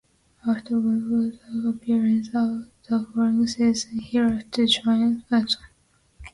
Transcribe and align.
After 0.49 0.79
one 0.79 0.99
further 1.45 1.69
appearance 1.69 2.29
the 2.31 2.59
following 2.89 3.45
season, 3.45 3.99
he 3.99 4.19
left 4.19 4.51
to 4.53 4.65
join 4.65 5.23
Wrexham. 5.29 5.61